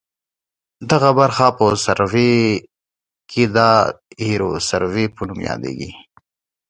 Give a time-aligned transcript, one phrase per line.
[0.91, 2.33] دغه برخه په سروې
[3.29, 3.57] کې د
[4.23, 5.91] ایروسروې په نوم یادیږي